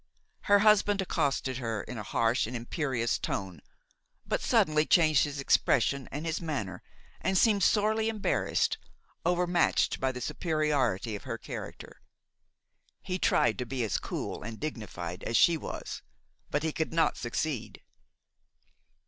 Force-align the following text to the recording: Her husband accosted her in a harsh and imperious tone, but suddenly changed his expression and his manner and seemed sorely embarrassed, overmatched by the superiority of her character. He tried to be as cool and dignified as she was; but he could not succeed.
Her 0.45 0.57
husband 0.65 0.99
accosted 0.99 1.57
her 1.57 1.83
in 1.83 1.99
a 1.99 2.01
harsh 2.01 2.47
and 2.47 2.55
imperious 2.55 3.19
tone, 3.19 3.61
but 4.25 4.41
suddenly 4.41 4.83
changed 4.83 5.25
his 5.25 5.39
expression 5.39 6.09
and 6.11 6.25
his 6.25 6.41
manner 6.41 6.81
and 7.21 7.37
seemed 7.37 7.61
sorely 7.61 8.09
embarrassed, 8.09 8.79
overmatched 9.27 9.99
by 9.99 10.11
the 10.11 10.19
superiority 10.19 11.15
of 11.15 11.25
her 11.25 11.37
character. 11.37 12.01
He 13.03 13.19
tried 13.19 13.59
to 13.59 13.65
be 13.67 13.83
as 13.83 13.99
cool 13.99 14.41
and 14.41 14.59
dignified 14.59 15.21
as 15.23 15.37
she 15.37 15.55
was; 15.55 16.01
but 16.49 16.63
he 16.63 16.73
could 16.73 16.91
not 16.93 17.15
succeed. 17.15 17.83